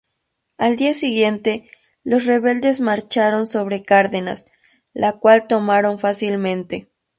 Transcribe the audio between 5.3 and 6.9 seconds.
tomaron fácilmente.